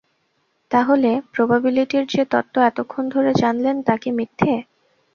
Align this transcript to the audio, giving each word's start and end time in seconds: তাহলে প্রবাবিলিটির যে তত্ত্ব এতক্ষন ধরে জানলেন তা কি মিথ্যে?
তাহলে 0.71 1.11
প্রবাবিলিটির 1.33 2.05
যে 2.09 2.23
তত্ত্ব 2.25 2.55
এতক্ষন 2.61 3.03
ধরে 3.09 3.31
জানলেন 3.41 3.75
তা 3.87 3.95
কি 3.97 4.09
মিথ্যে? 4.11 4.53